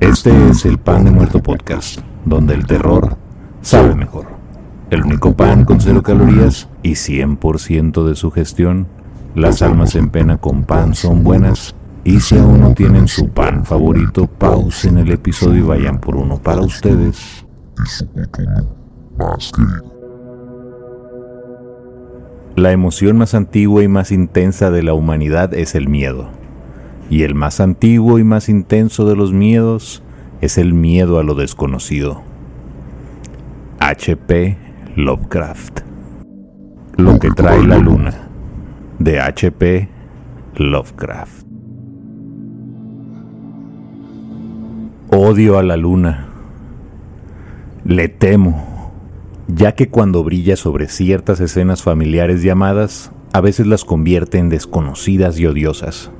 Este 0.00 0.50
es 0.50 0.66
el 0.66 0.78
Pan 0.78 1.04
de 1.04 1.10
Muerto 1.10 1.42
Podcast, 1.42 2.00
donde 2.26 2.54
el 2.54 2.66
terror 2.66 3.16
sabe 3.62 3.94
mejor. 3.94 4.26
El 4.90 5.04
único 5.04 5.34
pan 5.34 5.64
con 5.64 5.80
cero 5.80 6.02
calorías 6.02 6.68
y 6.82 6.92
100% 6.92 8.04
de 8.06 8.14
su 8.14 8.30
gestión. 8.30 8.99
Las 9.34 9.62
almas 9.62 9.94
en 9.94 10.10
pena 10.10 10.38
con 10.38 10.64
pan 10.64 10.94
son 10.94 11.22
buenas. 11.22 11.74
Y 12.02 12.18
si 12.20 12.36
aún 12.36 12.60
no 12.60 12.74
tienen 12.74 13.06
su 13.06 13.28
pan 13.28 13.64
favorito, 13.64 14.26
pausen 14.26 14.98
el 14.98 15.10
episodio 15.12 15.58
y 15.58 15.66
vayan 15.66 16.00
por 16.00 16.16
uno 16.16 16.38
para 16.38 16.62
ustedes. 16.62 17.44
La 22.56 22.72
emoción 22.72 23.18
más 23.18 23.34
antigua 23.34 23.84
y 23.84 23.88
más 23.88 24.10
intensa 24.10 24.70
de 24.70 24.82
la 24.82 24.94
humanidad 24.94 25.54
es 25.54 25.74
el 25.74 25.88
miedo. 25.88 26.30
Y 27.08 27.22
el 27.22 27.34
más 27.34 27.60
antiguo 27.60 28.18
y 28.18 28.24
más 28.24 28.48
intenso 28.48 29.06
de 29.06 29.16
los 29.16 29.32
miedos 29.32 30.02
es 30.40 30.58
el 30.58 30.74
miedo 30.74 31.18
a 31.18 31.22
lo 31.22 31.34
desconocido. 31.34 32.22
H.P. 33.78 34.58
Lovecraft. 34.96 35.80
Lo 36.96 37.18
que 37.18 37.30
trae 37.30 37.62
la 37.62 37.78
luna. 37.78 38.19
De 39.00 39.18
H.P. 39.18 39.88
Lovecraft. 40.56 41.46
Odio 45.08 45.56
a 45.56 45.62
la 45.62 45.78
luna. 45.78 46.28
Le 47.82 48.08
temo, 48.08 48.92
ya 49.48 49.74
que 49.74 49.88
cuando 49.88 50.22
brilla 50.22 50.54
sobre 50.56 50.86
ciertas 50.88 51.40
escenas 51.40 51.82
familiares 51.82 52.42
llamadas, 52.42 53.10
a 53.32 53.40
veces 53.40 53.66
las 53.66 53.86
convierte 53.86 54.36
en 54.36 54.50
desconocidas 54.50 55.40
y 55.40 55.46
odiosas. 55.46 56.10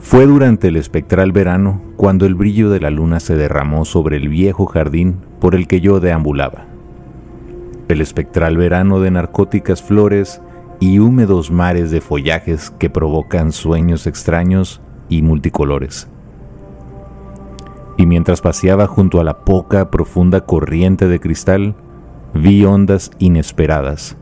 Fue 0.00 0.24
durante 0.24 0.68
el 0.68 0.76
espectral 0.76 1.32
verano 1.32 1.82
cuando 1.98 2.24
el 2.24 2.34
brillo 2.34 2.70
de 2.70 2.80
la 2.80 2.88
luna 2.88 3.20
se 3.20 3.36
derramó 3.36 3.84
sobre 3.84 4.16
el 4.16 4.30
viejo 4.30 4.64
jardín 4.64 5.16
por 5.40 5.54
el 5.54 5.66
que 5.66 5.82
yo 5.82 6.00
deambulaba. 6.00 6.64
El 7.88 8.00
espectral 8.00 8.56
verano 8.56 8.98
de 8.98 9.10
narcóticas 9.10 9.82
flores 9.82 10.40
y 10.80 10.98
húmedos 10.98 11.50
mares 11.50 11.90
de 11.90 12.00
follajes 12.00 12.70
que 12.78 12.90
provocan 12.90 13.52
sueños 13.52 14.06
extraños 14.06 14.80
y 15.08 15.22
multicolores. 15.22 16.08
Y 17.96 18.06
mientras 18.06 18.40
paseaba 18.40 18.86
junto 18.86 19.20
a 19.20 19.24
la 19.24 19.44
poca 19.44 19.90
profunda 19.90 20.42
corriente 20.42 21.08
de 21.08 21.18
cristal, 21.18 21.74
vi 22.32 22.64
ondas 22.64 23.10
inesperadas, 23.18 24.16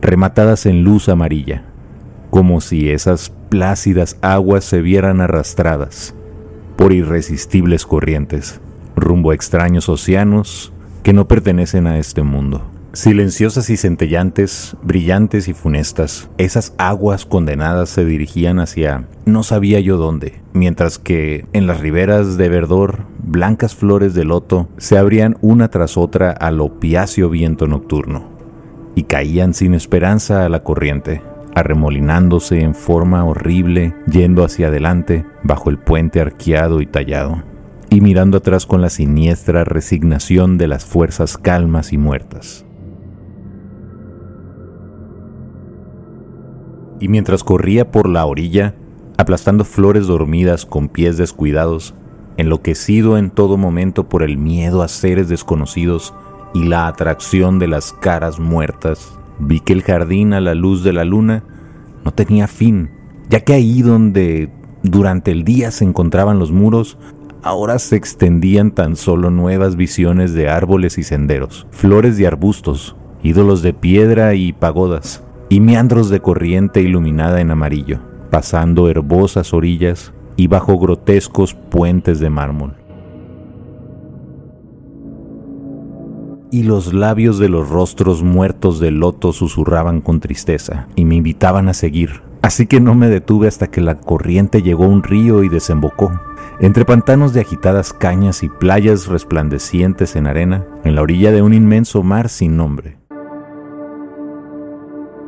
rematadas 0.00 0.66
en 0.66 0.82
luz 0.82 1.08
amarilla, 1.08 1.64
como 2.30 2.60
si 2.60 2.90
esas 2.90 3.30
plácidas 3.50 4.16
aguas 4.20 4.64
se 4.64 4.80
vieran 4.80 5.20
arrastradas 5.20 6.14
por 6.76 6.92
irresistibles 6.92 7.86
corrientes, 7.86 8.60
rumbo 8.96 9.30
a 9.30 9.34
extraños 9.34 9.88
océanos 9.88 10.72
que 11.04 11.12
no 11.12 11.28
pertenecen 11.28 11.86
a 11.86 11.98
este 11.98 12.22
mundo. 12.22 12.62
Silenciosas 12.94 13.70
y 13.70 13.78
centellantes, 13.78 14.76
brillantes 14.82 15.48
y 15.48 15.54
funestas, 15.54 16.28
esas 16.36 16.74
aguas 16.76 17.24
condenadas 17.24 17.88
se 17.88 18.04
dirigían 18.04 18.58
hacia 18.58 19.08
no 19.24 19.42
sabía 19.42 19.80
yo 19.80 19.96
dónde, 19.96 20.42
mientras 20.52 20.98
que 20.98 21.46
en 21.54 21.66
las 21.66 21.80
riberas 21.80 22.36
de 22.36 22.50
verdor, 22.50 23.06
blancas 23.22 23.74
flores 23.74 24.12
de 24.12 24.24
loto 24.24 24.68
se 24.76 24.98
abrían 24.98 25.38
una 25.40 25.68
tras 25.68 25.96
otra 25.96 26.32
al 26.32 26.60
opiáceo 26.60 27.30
viento 27.30 27.66
nocturno 27.66 28.30
y 28.94 29.04
caían 29.04 29.54
sin 29.54 29.72
esperanza 29.72 30.44
a 30.44 30.50
la 30.50 30.62
corriente 30.62 31.22
arremolinándose 31.54 32.60
en 32.60 32.74
forma 32.74 33.24
horrible, 33.24 33.94
yendo 34.06 34.44
hacia 34.44 34.68
adelante 34.68 35.24
bajo 35.42 35.70
el 35.70 35.78
puente 35.78 36.20
arqueado 36.20 36.80
y 36.80 36.86
tallado, 36.86 37.42
y 37.90 38.00
mirando 38.00 38.38
atrás 38.38 38.66
con 38.66 38.80
la 38.80 38.90
siniestra 38.90 39.64
resignación 39.64 40.58
de 40.58 40.68
las 40.68 40.84
fuerzas 40.84 41.36
calmas 41.36 41.92
y 41.92 41.98
muertas. 41.98 42.64
Y 47.02 47.08
mientras 47.08 47.42
corría 47.42 47.90
por 47.90 48.08
la 48.08 48.24
orilla, 48.26 48.76
aplastando 49.16 49.64
flores 49.64 50.06
dormidas 50.06 50.64
con 50.64 50.88
pies 50.88 51.16
descuidados, 51.16 51.96
enloquecido 52.36 53.18
en 53.18 53.30
todo 53.30 53.56
momento 53.56 54.08
por 54.08 54.22
el 54.22 54.38
miedo 54.38 54.82
a 54.82 54.88
seres 54.88 55.28
desconocidos 55.28 56.14
y 56.54 56.62
la 56.62 56.86
atracción 56.86 57.58
de 57.58 57.66
las 57.66 57.92
caras 57.92 58.38
muertas, 58.38 59.18
vi 59.40 59.58
que 59.58 59.72
el 59.72 59.82
jardín 59.82 60.32
a 60.32 60.40
la 60.40 60.54
luz 60.54 60.84
de 60.84 60.92
la 60.92 61.02
luna 61.02 61.42
no 62.04 62.12
tenía 62.12 62.46
fin, 62.46 62.92
ya 63.28 63.40
que 63.40 63.54
ahí 63.54 63.82
donde 63.82 64.52
durante 64.84 65.32
el 65.32 65.42
día 65.42 65.72
se 65.72 65.82
encontraban 65.82 66.38
los 66.38 66.52
muros, 66.52 66.98
ahora 67.42 67.80
se 67.80 67.96
extendían 67.96 68.70
tan 68.70 68.94
solo 68.94 69.32
nuevas 69.32 69.74
visiones 69.74 70.34
de 70.34 70.48
árboles 70.48 70.98
y 70.98 71.02
senderos, 71.02 71.66
flores 71.72 72.16
y 72.20 72.26
arbustos, 72.26 72.94
ídolos 73.24 73.60
de 73.62 73.74
piedra 73.74 74.34
y 74.34 74.52
pagodas, 74.52 75.24
y 75.52 75.60
meandros 75.60 76.08
de 76.08 76.20
corriente 76.20 76.80
iluminada 76.80 77.42
en 77.42 77.50
amarillo, 77.50 78.00
pasando 78.30 78.88
herbosas 78.88 79.52
orillas 79.52 80.14
y 80.34 80.46
bajo 80.46 80.78
grotescos 80.78 81.54
puentes 81.54 82.20
de 82.20 82.30
mármol. 82.30 82.76
y 86.50 86.64
los 86.64 86.92
labios 86.92 87.38
de 87.38 87.48
los 87.48 87.70
rostros 87.70 88.22
muertos 88.22 88.78
de 88.78 88.90
loto 88.90 89.32
susurraban 89.32 90.02
con 90.02 90.20
tristeza 90.20 90.86
y 90.96 91.06
me 91.06 91.14
invitaban 91.14 91.70
a 91.70 91.74
seguir. 91.74 92.22
Así 92.42 92.66
que 92.66 92.78
no 92.78 92.94
me 92.94 93.08
detuve 93.08 93.48
hasta 93.48 93.68
que 93.68 93.80
la 93.80 93.96
corriente 93.96 94.60
llegó 94.60 94.84
a 94.84 94.88
un 94.88 95.02
río 95.02 95.44
y 95.44 95.48
desembocó. 95.48 96.12
Entre 96.60 96.84
pantanos 96.84 97.32
de 97.32 97.40
agitadas 97.40 97.94
cañas 97.94 98.42
y 98.42 98.50
playas 98.50 99.06
resplandecientes 99.06 100.14
en 100.14 100.26
arena, 100.26 100.66
en 100.84 100.94
la 100.94 101.00
orilla 101.00 101.32
de 101.32 101.40
un 101.40 101.54
inmenso 101.54 102.02
mar 102.02 102.28
sin 102.28 102.58
nombre. 102.58 103.01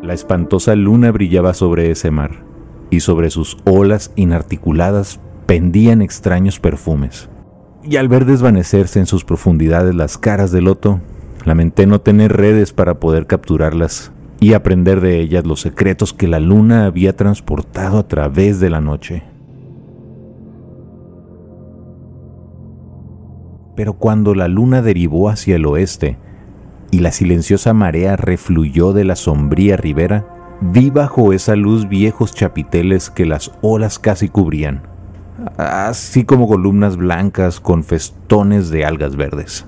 La 0.05 0.15
espantosa 0.15 0.77
luna 0.77 1.11
brillaba 1.11 1.55
sobre 1.55 1.91
ese 1.91 2.11
mar, 2.11 2.45
y 2.91 3.01
sobre 3.01 3.31
sus 3.31 3.57
olas 3.65 4.13
inarticuladas 4.17 5.19
pendían 5.47 6.03
extraños 6.03 6.61
perfumes. 6.61 7.29
Y 7.83 7.97
al 7.97 8.09
ver 8.09 8.25
desvanecerse 8.25 9.01
en 9.01 9.07
sus 9.07 9.25
profundidades 9.25 9.95
las 9.95 10.19
caras 10.19 10.53
de 10.53 10.61
loto, 10.61 11.01
Lamenté 11.45 11.87
no 11.87 12.01
tener 12.01 12.33
redes 12.35 12.73
para 12.73 12.99
poder 12.99 13.27
capturarlas 13.27 14.13
y 14.41 14.55
aprender 14.55 15.01
de 15.03 15.21
ellas 15.21 15.47
los 15.47 15.61
secretos 15.61 16.15
que 16.15 16.27
la 16.27 16.41
luna 16.41 16.87
había 16.87 17.15
transportado 17.15 17.99
a 17.99 18.09
través 18.09 18.61
de 18.61 18.71
la 18.71 18.81
noche. 18.81 19.23
Pero 23.77 23.95
cuando 23.95 24.35
la 24.35 24.49
luna 24.49 24.81
derivó 24.81 25.29
hacia 25.29 25.57
el 25.57 25.67
oeste 25.67 26.17
y 26.95 27.01
la 27.01 27.11
silenciosa 27.11 27.75
marea 27.75 28.15
refluyó 28.15 28.93
de 28.93 29.03
la 29.03 29.17
sombría 29.17 29.77
ribera, 29.77 30.29
vi 30.61 30.91
bajo 30.91 31.33
esa 31.33 31.57
luz 31.57 31.89
viejos 31.89 32.33
chapiteles 32.33 33.11
que 33.11 33.27
las 33.27 33.51
olas 33.63 33.99
casi 33.99 34.29
cubrían, 34.29 34.83
así 35.57 36.23
como 36.23 36.47
columnas 36.47 36.97
blancas 36.97 37.59
con 37.59 37.83
festones 37.83 38.71
de 38.71 38.85
algas 38.85 39.17
verdes 39.17 39.67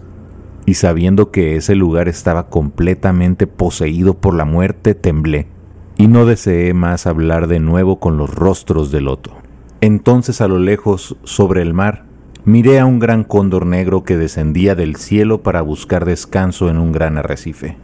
y 0.66 0.74
sabiendo 0.74 1.32
que 1.32 1.56
ese 1.56 1.74
lugar 1.74 2.06
estaba 2.06 2.48
completamente 2.48 3.48
poseído 3.48 4.14
por 4.14 4.32
la 4.34 4.44
muerte, 4.44 4.94
temblé, 4.94 5.48
y 5.96 6.06
no 6.06 6.26
deseé 6.26 6.74
más 6.74 7.08
hablar 7.08 7.48
de 7.48 7.58
nuevo 7.58 7.98
con 7.98 8.16
los 8.18 8.32
rostros 8.32 8.92
de 8.92 9.00
loto. 9.00 9.32
Entonces 9.80 10.40
a 10.40 10.46
lo 10.46 10.60
lejos, 10.60 11.16
sobre 11.24 11.62
el 11.62 11.74
mar, 11.74 12.05
miré 12.46 12.78
a 12.78 12.86
un 12.86 13.00
gran 13.00 13.24
cóndor 13.24 13.66
negro 13.66 14.04
que 14.04 14.16
descendía 14.16 14.76
del 14.76 14.94
cielo 14.94 15.42
para 15.42 15.62
buscar 15.62 16.04
descanso 16.04 16.70
en 16.70 16.78
un 16.78 16.92
gran 16.92 17.18
arrecife. 17.18 17.76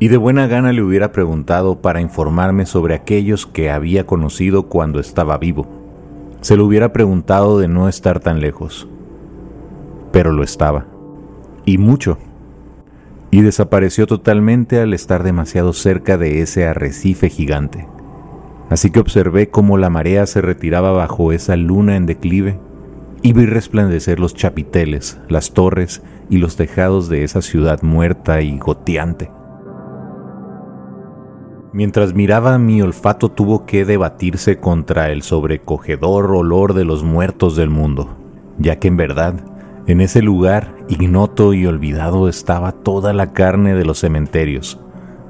Y 0.00 0.08
de 0.08 0.16
buena 0.16 0.48
gana 0.48 0.72
le 0.72 0.82
hubiera 0.82 1.12
preguntado 1.12 1.80
para 1.80 2.00
informarme 2.00 2.66
sobre 2.66 2.94
aquellos 2.94 3.46
que 3.46 3.70
había 3.70 4.06
conocido 4.06 4.64
cuando 4.64 4.98
estaba 4.98 5.38
vivo. 5.38 5.68
Se 6.40 6.56
lo 6.56 6.66
hubiera 6.66 6.92
preguntado 6.92 7.60
de 7.60 7.68
no 7.68 7.88
estar 7.88 8.18
tan 8.18 8.40
lejos. 8.40 8.88
Pero 10.10 10.32
lo 10.32 10.42
estaba. 10.42 10.86
Y 11.64 11.78
mucho 11.78 12.18
y 13.30 13.42
desapareció 13.42 14.06
totalmente 14.06 14.80
al 14.80 14.94
estar 14.94 15.22
demasiado 15.22 15.72
cerca 15.72 16.16
de 16.16 16.40
ese 16.40 16.66
arrecife 16.66 17.28
gigante. 17.28 17.86
Así 18.70 18.90
que 18.90 19.00
observé 19.00 19.50
cómo 19.50 19.76
la 19.76 19.90
marea 19.90 20.26
se 20.26 20.40
retiraba 20.40 20.92
bajo 20.92 21.30
esa 21.32 21.56
luna 21.56 21.96
en 21.96 22.06
declive 22.06 22.58
y 23.22 23.32
vi 23.32 23.46
resplandecer 23.46 24.20
los 24.20 24.34
chapiteles, 24.34 25.18
las 25.28 25.52
torres 25.52 26.02
y 26.30 26.38
los 26.38 26.56
tejados 26.56 27.08
de 27.08 27.24
esa 27.24 27.42
ciudad 27.42 27.82
muerta 27.82 28.40
y 28.40 28.58
goteante. 28.58 29.30
Mientras 31.72 32.14
miraba, 32.14 32.58
mi 32.58 32.80
olfato 32.80 33.30
tuvo 33.30 33.66
que 33.66 33.84
debatirse 33.84 34.58
contra 34.58 35.10
el 35.10 35.22
sobrecogedor 35.22 36.34
olor 36.34 36.74
de 36.74 36.84
los 36.84 37.04
muertos 37.04 37.56
del 37.56 37.68
mundo, 37.68 38.16
ya 38.58 38.78
que 38.78 38.88
en 38.88 38.96
verdad, 38.96 39.34
en 39.86 40.00
ese 40.00 40.22
lugar 40.22 40.74
ignoto 40.88 41.52
y 41.52 41.66
olvidado 41.66 42.28
estaba 42.28 42.72
toda 42.72 43.12
la 43.12 43.32
carne 43.32 43.74
de 43.74 43.84
los 43.84 43.98
cementerios, 43.98 44.80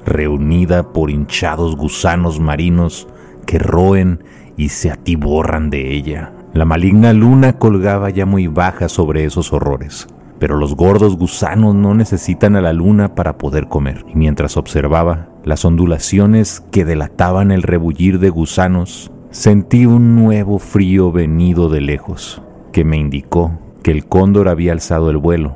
reunida 0.05 0.93
por 0.93 1.11
hinchados 1.11 1.75
gusanos 1.75 2.39
marinos 2.39 3.07
que 3.45 3.59
roen 3.59 4.23
y 4.55 4.69
se 4.69 4.91
atiborran 4.91 5.69
de 5.69 5.93
ella. 5.93 6.33
La 6.53 6.65
maligna 6.65 7.13
luna 7.13 7.53
colgaba 7.53 8.09
ya 8.09 8.25
muy 8.25 8.47
baja 8.47 8.89
sobre 8.89 9.23
esos 9.23 9.53
horrores, 9.53 10.07
pero 10.39 10.57
los 10.57 10.75
gordos 10.75 11.15
gusanos 11.15 11.75
no 11.75 11.93
necesitan 11.93 12.55
a 12.55 12.61
la 12.61 12.73
luna 12.73 13.13
para 13.13 13.37
poder 13.37 13.67
comer. 13.67 14.03
Y 14.11 14.15
mientras 14.17 14.57
observaba, 14.57 15.29
las 15.43 15.63
ondulaciones 15.63 16.63
que 16.71 16.85
delataban 16.85 17.51
el 17.51 17.61
rebullir 17.61 18.17
de 18.17 18.31
gusanos, 18.31 19.11
sentí 19.29 19.85
un 19.85 20.15
nuevo 20.15 20.57
frío 20.57 21.11
venido 21.11 21.69
de 21.69 21.81
lejos, 21.81 22.41
que 22.71 22.83
me 22.83 22.97
indicó 22.97 23.51
que 23.83 23.91
el 23.91 24.07
cóndor 24.07 24.47
había 24.47 24.71
alzado 24.71 25.11
el 25.11 25.17
vuelo, 25.17 25.55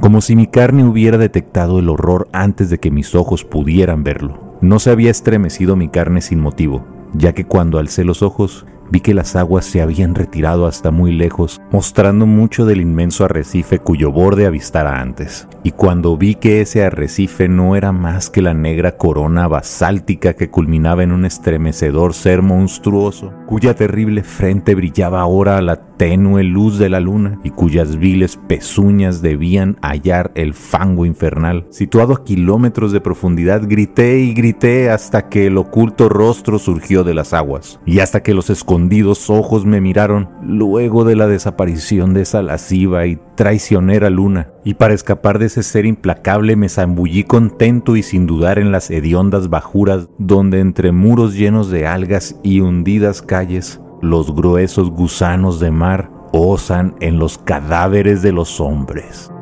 como 0.00 0.20
si 0.20 0.36
mi 0.36 0.46
carne 0.46 0.84
hubiera 0.84 1.18
detectado 1.18 1.80
el 1.80 1.88
horror 1.88 2.28
antes 2.32 2.70
de 2.70 2.78
que 2.78 2.92
mis 2.92 3.16
ojos 3.16 3.44
pudieran 3.44 4.04
verlo. 4.04 4.56
No 4.60 4.78
se 4.78 4.90
había 4.90 5.10
estremecido 5.10 5.74
mi 5.74 5.88
carne 5.88 6.20
sin 6.20 6.38
motivo, 6.38 6.84
ya 7.12 7.32
que 7.32 7.44
cuando 7.44 7.78
alcé 7.78 8.04
los 8.04 8.22
ojos 8.22 8.66
vi 8.90 9.00
que 9.00 9.14
las 9.14 9.36
aguas 9.36 9.64
se 9.64 9.80
habían 9.80 10.14
retirado 10.14 10.66
hasta 10.66 10.90
muy 10.90 11.12
lejos, 11.12 11.60
mostrando 11.70 12.26
mucho 12.26 12.66
del 12.66 12.80
inmenso 12.80 13.24
arrecife 13.24 13.78
cuyo 13.78 14.12
borde 14.12 14.46
avistara 14.46 15.00
antes. 15.00 15.48
Y 15.62 15.72
cuando 15.72 16.16
vi 16.16 16.34
que 16.34 16.60
ese 16.60 16.84
arrecife 16.84 17.48
no 17.48 17.76
era 17.76 17.92
más 17.92 18.30
que 18.30 18.42
la 18.42 18.54
negra 18.54 18.96
corona 18.96 19.48
basáltica 19.48 20.34
que 20.34 20.50
culminaba 20.50 21.02
en 21.02 21.12
un 21.12 21.24
estremecedor 21.24 22.14
ser 22.14 22.42
monstruoso, 22.42 23.32
cuya 23.46 23.74
terrible 23.74 24.22
frente 24.22 24.74
brillaba 24.74 25.20
ahora 25.20 25.58
a 25.58 25.62
la 25.62 25.87
tenue 25.98 26.44
luz 26.44 26.78
de 26.78 26.88
la 26.88 27.00
luna 27.00 27.38
y 27.44 27.50
cuyas 27.50 27.96
viles 27.96 28.38
pezuñas 28.48 29.20
debían 29.20 29.76
hallar 29.82 30.30
el 30.34 30.54
fango 30.54 31.04
infernal. 31.04 31.66
Situado 31.70 32.14
a 32.14 32.24
kilómetros 32.24 32.92
de 32.92 33.00
profundidad, 33.00 33.62
grité 33.68 34.20
y 34.20 34.32
grité 34.32 34.90
hasta 34.90 35.28
que 35.28 35.46
el 35.46 35.58
oculto 35.58 36.08
rostro 36.08 36.58
surgió 36.58 37.04
de 37.04 37.14
las 37.14 37.34
aguas 37.34 37.80
y 37.84 37.98
hasta 37.98 38.22
que 38.22 38.32
los 38.32 38.48
escondidos 38.48 39.28
ojos 39.28 39.66
me 39.66 39.80
miraron 39.80 40.30
luego 40.42 41.04
de 41.04 41.16
la 41.16 41.26
desaparición 41.26 42.14
de 42.14 42.22
esa 42.22 42.42
lasciva 42.42 43.06
y 43.06 43.18
traicionera 43.34 44.08
luna. 44.08 44.52
Y 44.64 44.74
para 44.74 44.94
escapar 44.94 45.38
de 45.38 45.46
ese 45.46 45.62
ser 45.62 45.84
implacable 45.84 46.54
me 46.56 46.68
zambullí 46.68 47.24
contento 47.24 47.96
y 47.96 48.02
sin 48.02 48.26
dudar 48.26 48.58
en 48.58 48.70
las 48.70 48.90
hediondas 48.90 49.48
bajuras 49.50 50.08
donde 50.18 50.60
entre 50.60 50.92
muros 50.92 51.34
llenos 51.34 51.70
de 51.70 51.86
algas 51.86 52.36
y 52.42 52.60
hundidas 52.60 53.22
calles 53.22 53.80
los 54.00 54.34
gruesos 54.34 54.90
gusanos 54.90 55.60
de 55.60 55.70
mar 55.70 56.10
osan 56.32 56.94
en 57.00 57.18
los 57.18 57.38
cadáveres 57.38 58.22
de 58.22 58.32
los 58.32 58.60
hombres. 58.60 59.32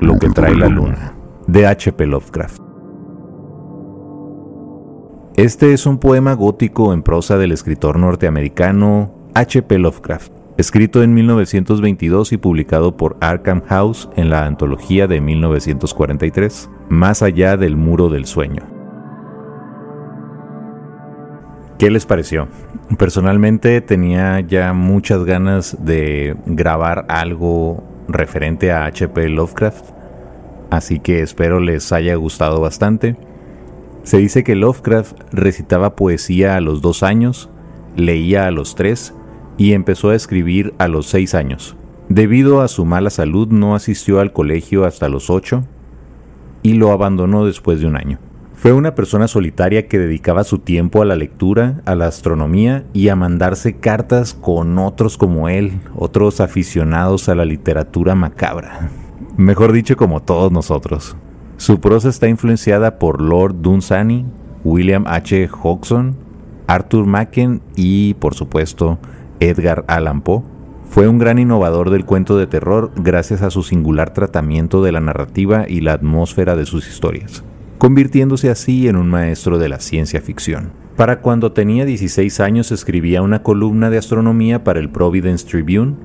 Lo 0.00 0.18
que 0.18 0.28
trae 0.30 0.54
la 0.54 0.68
luna, 0.68 1.14
de 1.46 1.66
H.P. 1.66 2.06
Lovecraft. 2.06 2.60
Este 5.36 5.72
es 5.72 5.86
un 5.86 5.98
poema 5.98 6.34
gótico 6.34 6.92
en 6.92 7.02
prosa 7.02 7.38
del 7.38 7.52
escritor 7.52 7.98
norteamericano 7.98 9.12
H.P. 9.34 9.78
Lovecraft, 9.78 10.32
escrito 10.58 11.02
en 11.02 11.14
1922 11.14 12.32
y 12.32 12.36
publicado 12.36 12.96
por 12.96 13.16
Arkham 13.20 13.62
House 13.62 14.08
en 14.14 14.30
la 14.30 14.46
antología 14.46 15.08
de 15.08 15.20
1943, 15.20 16.70
Más 16.88 17.22
allá 17.22 17.56
del 17.56 17.76
muro 17.76 18.10
del 18.10 18.26
sueño. 18.26 18.73
¿Qué 21.78 21.90
les 21.90 22.06
pareció? 22.06 22.46
Personalmente 22.98 23.80
tenía 23.80 24.38
ya 24.40 24.72
muchas 24.72 25.24
ganas 25.24 25.76
de 25.84 26.36
grabar 26.46 27.04
algo 27.08 27.82
referente 28.06 28.70
a 28.70 28.84
HP 28.84 29.28
Lovecraft, 29.28 29.86
así 30.70 31.00
que 31.00 31.20
espero 31.20 31.58
les 31.58 31.90
haya 31.92 32.14
gustado 32.14 32.60
bastante. 32.60 33.16
Se 34.04 34.18
dice 34.18 34.44
que 34.44 34.54
Lovecraft 34.54 35.18
recitaba 35.32 35.96
poesía 35.96 36.56
a 36.56 36.60
los 36.60 36.80
dos 36.80 37.02
años, 37.02 37.50
leía 37.96 38.46
a 38.46 38.52
los 38.52 38.76
tres 38.76 39.12
y 39.58 39.72
empezó 39.72 40.10
a 40.10 40.14
escribir 40.14 40.74
a 40.78 40.86
los 40.86 41.06
seis 41.06 41.34
años. 41.34 41.76
Debido 42.08 42.60
a 42.60 42.68
su 42.68 42.84
mala 42.84 43.10
salud 43.10 43.48
no 43.48 43.74
asistió 43.74 44.20
al 44.20 44.32
colegio 44.32 44.84
hasta 44.84 45.08
los 45.08 45.28
ocho 45.28 45.64
y 46.62 46.74
lo 46.74 46.92
abandonó 46.92 47.44
después 47.44 47.80
de 47.80 47.86
un 47.86 47.96
año. 47.96 48.20
Fue 48.56 48.72
una 48.72 48.94
persona 48.94 49.28
solitaria 49.28 49.88
que 49.88 49.98
dedicaba 49.98 50.42
su 50.42 50.58
tiempo 50.58 51.02
a 51.02 51.04
la 51.04 51.16
lectura, 51.16 51.82
a 51.84 51.94
la 51.94 52.06
astronomía 52.06 52.84
y 52.94 53.08
a 53.08 53.16
mandarse 53.16 53.74
cartas 53.74 54.32
con 54.32 54.78
otros 54.78 55.18
como 55.18 55.48
él, 55.48 55.80
otros 55.94 56.40
aficionados 56.40 57.28
a 57.28 57.34
la 57.34 57.44
literatura 57.44 58.14
macabra. 58.14 58.88
Mejor 59.36 59.72
dicho, 59.72 59.96
como 59.96 60.22
todos 60.22 60.50
nosotros. 60.50 61.16
Su 61.58 61.80
prosa 61.80 62.08
está 62.08 62.28
influenciada 62.28 62.98
por 62.98 63.20
Lord 63.20 63.56
Dunsany, 63.60 64.24
William 64.64 65.04
H. 65.06 65.48
Hodgson, 65.62 66.16
Arthur 66.66 67.04
Machen 67.04 67.60
y, 67.76 68.14
por 68.14 68.34
supuesto, 68.34 68.98
Edgar 69.40 69.84
Allan 69.88 70.22
Poe. 70.22 70.42
Fue 70.88 71.08
un 71.08 71.18
gran 71.18 71.38
innovador 71.38 71.90
del 71.90 72.06
cuento 72.06 72.38
de 72.38 72.46
terror 72.46 72.92
gracias 72.96 73.42
a 73.42 73.50
su 73.50 73.62
singular 73.62 74.14
tratamiento 74.14 74.82
de 74.82 74.92
la 74.92 75.00
narrativa 75.00 75.66
y 75.68 75.80
la 75.80 75.92
atmósfera 75.92 76.56
de 76.56 76.66
sus 76.66 76.88
historias 76.88 77.44
convirtiéndose 77.78 78.50
así 78.50 78.88
en 78.88 78.96
un 78.96 79.08
maestro 79.08 79.58
de 79.58 79.68
la 79.68 79.80
ciencia 79.80 80.20
ficción. 80.20 80.72
Para 80.96 81.20
cuando 81.20 81.50
tenía 81.50 81.84
16 81.84 82.38
años 82.38 82.70
escribía 82.70 83.20
una 83.20 83.42
columna 83.42 83.90
de 83.90 83.98
astronomía 83.98 84.62
para 84.62 84.78
el 84.78 84.90
Providence 84.90 85.44
Tribune. 85.44 85.96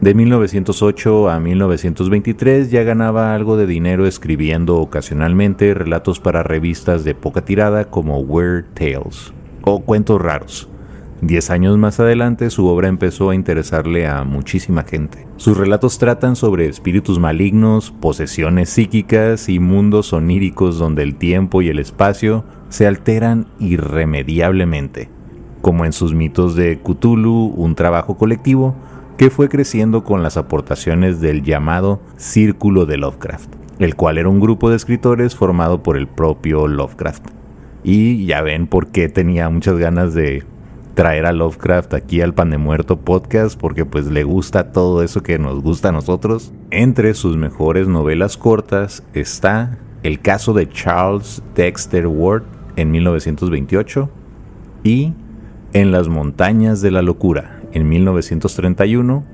De 0.00 0.14
1908 0.14 1.28
a 1.28 1.38
1923 1.38 2.70
ya 2.70 2.82
ganaba 2.82 3.34
algo 3.34 3.58
de 3.58 3.66
dinero 3.66 4.06
escribiendo 4.06 4.78
ocasionalmente 4.78 5.74
relatos 5.74 6.20
para 6.20 6.42
revistas 6.42 7.04
de 7.04 7.14
poca 7.14 7.44
tirada 7.44 7.84
como 7.84 8.20
Weird 8.20 8.64
Tales 8.72 9.34
o 9.60 9.80
Cuentos 9.80 10.22
Raros. 10.22 10.69
Diez 11.22 11.50
años 11.50 11.76
más 11.76 12.00
adelante 12.00 12.48
su 12.48 12.66
obra 12.66 12.88
empezó 12.88 13.28
a 13.28 13.34
interesarle 13.34 14.06
a 14.06 14.24
muchísima 14.24 14.84
gente. 14.84 15.26
Sus 15.36 15.54
relatos 15.54 15.98
tratan 15.98 16.34
sobre 16.34 16.66
espíritus 16.66 17.18
malignos, 17.18 17.90
posesiones 17.90 18.70
psíquicas 18.70 19.50
y 19.50 19.58
mundos 19.58 20.14
oníricos 20.14 20.78
donde 20.78 21.02
el 21.02 21.16
tiempo 21.16 21.60
y 21.60 21.68
el 21.68 21.78
espacio 21.78 22.44
se 22.70 22.86
alteran 22.86 23.48
irremediablemente, 23.58 25.10
como 25.60 25.84
en 25.84 25.92
sus 25.92 26.14
mitos 26.14 26.54
de 26.56 26.80
Cthulhu, 26.80 27.52
un 27.54 27.74
trabajo 27.74 28.16
colectivo 28.16 28.74
que 29.18 29.28
fue 29.28 29.50
creciendo 29.50 30.04
con 30.04 30.22
las 30.22 30.38
aportaciones 30.38 31.20
del 31.20 31.42
llamado 31.42 32.00
Círculo 32.16 32.86
de 32.86 32.96
Lovecraft, 32.96 33.50
el 33.78 33.94
cual 33.94 34.16
era 34.16 34.30
un 34.30 34.40
grupo 34.40 34.70
de 34.70 34.76
escritores 34.76 35.36
formado 35.36 35.82
por 35.82 35.98
el 35.98 36.08
propio 36.08 36.66
Lovecraft. 36.66 37.26
Y 37.84 38.24
ya 38.24 38.40
ven 38.40 38.66
por 38.66 38.86
qué 38.86 39.10
tenía 39.10 39.50
muchas 39.50 39.76
ganas 39.76 40.14
de 40.14 40.44
traer 41.00 41.24
a 41.24 41.32
Lovecraft 41.32 41.94
aquí 41.94 42.20
al 42.20 42.34
Pan 42.34 42.50
de 42.50 42.58
Muerto 42.58 43.00
podcast 43.00 43.58
porque 43.58 43.86
pues 43.86 44.08
le 44.08 44.22
gusta 44.22 44.70
todo 44.70 45.02
eso 45.02 45.22
que 45.22 45.38
nos 45.38 45.62
gusta 45.62 45.88
a 45.88 45.92
nosotros. 45.92 46.52
Entre 46.70 47.14
sus 47.14 47.38
mejores 47.38 47.88
novelas 47.88 48.36
cortas 48.36 49.02
está 49.14 49.78
El 50.02 50.20
caso 50.20 50.52
de 50.52 50.68
Charles 50.68 51.42
Dexter 51.54 52.06
Ward 52.06 52.42
en 52.76 52.90
1928 52.90 54.10
y 54.84 55.14
En 55.72 55.90
las 55.90 56.08
montañas 56.08 56.82
de 56.82 56.90
la 56.90 57.00
locura 57.00 57.62
en 57.72 57.88
1931, 57.88 59.24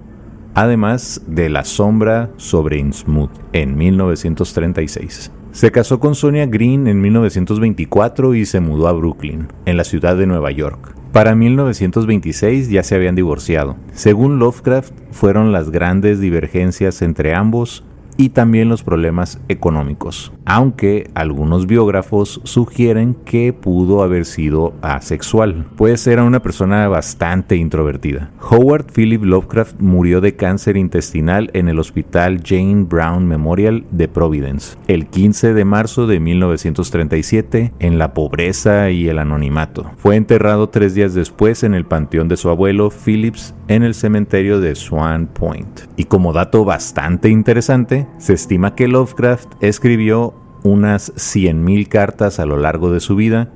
además 0.54 1.20
de 1.26 1.49
La 1.49 1.64
sombra 1.64 2.30
sobre 2.37 2.78
Innsmouth 2.78 3.32
en 3.52 3.76
1936. 3.76 5.32
Se 5.50 5.73
casó 5.73 5.99
con 5.99 6.14
Sonia 6.14 6.46
Green 6.46 6.87
en 6.87 7.00
1924 7.00 8.37
y 8.37 8.46
se 8.46 8.61
mudó 8.61 8.87
a 8.87 8.92
Brooklyn, 8.92 9.49
en 9.64 9.76
la 9.76 9.82
ciudad 9.82 10.16
de 10.16 10.26
Nueva 10.26 10.52
York. 10.52 10.94
Para 11.16 11.35
1926 11.35 12.68
ya 12.68 12.82
se 12.82 12.94
habían 12.94 13.14
divorciado. 13.14 13.76
Según 13.94 14.38
Lovecraft, 14.38 14.92
fueron 15.12 15.50
las 15.50 15.70
grandes 15.70 16.20
divergencias 16.20 17.00
entre 17.00 17.35
ambos 17.35 17.86
y 18.16 18.30
también 18.30 18.68
los 18.68 18.82
problemas 18.82 19.40
económicos, 19.49 20.32
aunque 20.44 21.11
algunos 21.14 21.66
biógrafos 21.66 22.40
sugieren 22.44 23.14
que 23.25 23.52
pudo 23.52 24.02
haber 24.02 24.25
sido 24.25 24.75
asexual, 24.82 25.66
pues 25.76 26.06
era 26.06 26.25
una 26.25 26.40
persona 26.40 26.88
bastante 26.88 27.56
introvertida. 27.56 28.30
Howard 28.50 28.87
Philip 28.92 29.23
Lovecraft 29.23 29.80
murió 29.80 30.20
de 30.20 30.37
cáncer 30.37 30.76
intestinal 30.76 31.50
en 31.52 31.68
el 31.68 31.78
Hospital 31.78 32.40
Jane 32.44 32.85
Brown 32.85 33.26
Memorial 33.26 33.85
de 33.90 34.08
Providence 34.08 34.76
el 34.88 35.06
15 35.06 35.54
de 35.54 35.64
marzo 35.64 36.06
de 36.06 36.20
1937 36.20 37.73
en 37.78 37.99
la 37.99 38.14
pobreza 38.14 38.90
y 38.90 39.08
el 39.08 39.18
anonimato. 39.18 39.90
Fue 39.96 40.16
enterrado 40.16 40.68
tres 40.68 40.94
días 40.94 41.14
después 41.14 41.62
en 41.62 41.75
el 41.75 41.85
panteón 41.85 42.28
de 42.28 42.37
su 42.37 42.49
abuelo 42.49 42.90
Phillips 42.90 43.54
en 43.68 43.82
el 43.82 43.94
cementerio 43.94 44.61
de 44.61 44.75
Swan 44.75 45.26
Point. 45.26 45.80
Y 45.96 46.04
como 46.04 46.32
dato 46.32 46.64
bastante 46.64 47.28
interesante, 47.28 48.06
se 48.19 48.33
estima 48.33 48.75
que 48.75 48.89
Lovecraft 48.89 49.53
escribió 49.61 50.35
unas 50.63 51.15
100.000 51.15 51.87
cartas 51.89 52.41
a 52.41 52.47
lo 52.47 52.57
largo 52.57 52.91
de 52.91 53.01
su 53.01 53.17
vida, 53.17 53.51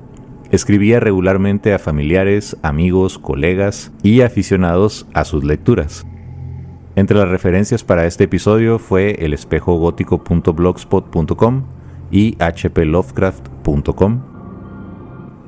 escribía 0.51 0.99
regularmente 0.99 1.73
a 1.73 1.79
familiares, 1.79 2.55
amigos, 2.61 3.17
colegas 3.19 3.91
y 4.03 4.21
aficionados 4.21 5.07
a 5.13 5.25
sus 5.25 5.43
lecturas. 5.43 6.05
Entre 6.95 7.17
las 7.17 7.29
referencias 7.29 7.83
para 7.83 8.05
este 8.05 8.25
episodio 8.25 8.77
fue 8.79 9.15
elespejogótico.blogspot.com 9.19 11.63
y 12.11 12.37
hplovecraft.com. 12.37 14.30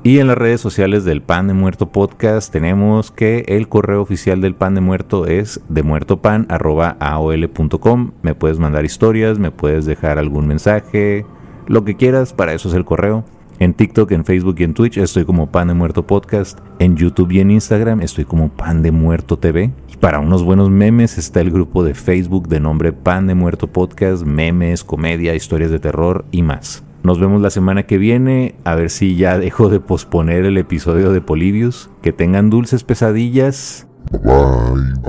Y 0.06 0.18
en 0.18 0.26
las 0.26 0.36
redes 0.36 0.60
sociales 0.60 1.06
del 1.06 1.22
Pan 1.22 1.48
de 1.48 1.54
Muerto 1.54 1.90
Podcast 1.90 2.52
tenemos 2.52 3.10
que 3.10 3.46
el 3.48 3.70
correo 3.70 4.02
oficial 4.02 4.42
del 4.42 4.54
Pan 4.54 4.74
de 4.74 4.82
Muerto 4.82 5.24
es 5.24 5.62
demuertopan.aol.com. 5.70 8.10
Me 8.20 8.34
puedes 8.34 8.58
mandar 8.58 8.84
historias, 8.84 9.38
me 9.38 9.50
puedes 9.50 9.86
dejar 9.86 10.18
algún 10.18 10.46
mensaje, 10.46 11.24
lo 11.68 11.86
que 11.86 11.96
quieras, 11.96 12.34
para 12.34 12.52
eso 12.52 12.68
es 12.68 12.74
el 12.74 12.84
correo. 12.84 13.24
En 13.58 13.72
TikTok, 13.72 14.12
en 14.12 14.26
Facebook 14.26 14.56
y 14.58 14.64
en 14.64 14.74
Twitch 14.74 14.98
estoy 14.98 15.24
como 15.24 15.50
Pan 15.50 15.68
de 15.68 15.74
Muerto 15.74 16.06
Podcast. 16.06 16.58
En 16.80 16.96
YouTube 16.96 17.32
y 17.32 17.40
en 17.40 17.50
Instagram 17.50 18.02
estoy 18.02 18.26
como 18.26 18.50
Pan 18.50 18.82
de 18.82 18.92
Muerto 18.92 19.38
TV. 19.38 19.70
Y 19.90 19.96
para 19.96 20.18
unos 20.18 20.44
buenos 20.44 20.68
memes 20.68 21.16
está 21.16 21.40
el 21.40 21.50
grupo 21.50 21.82
de 21.82 21.94
Facebook 21.94 22.48
de 22.48 22.60
nombre 22.60 22.92
Pan 22.92 23.26
de 23.26 23.34
Muerto 23.34 23.68
Podcast, 23.68 24.24
memes, 24.24 24.84
comedia, 24.84 25.34
historias 25.34 25.70
de 25.70 25.78
terror 25.78 26.26
y 26.30 26.42
más. 26.42 26.84
Nos 27.04 27.20
vemos 27.20 27.42
la 27.42 27.50
semana 27.50 27.82
que 27.82 27.98
viene, 27.98 28.54
a 28.64 28.74
ver 28.74 28.88
si 28.88 29.14
ya 29.14 29.38
dejo 29.38 29.68
de 29.68 29.78
posponer 29.78 30.46
el 30.46 30.56
episodio 30.56 31.12
de 31.12 31.20
Polibius. 31.20 31.90
Que 32.00 32.14
tengan 32.14 32.48
dulces 32.48 32.82
pesadillas. 32.82 33.86
Bye 34.10 34.20
bye, 34.20 34.34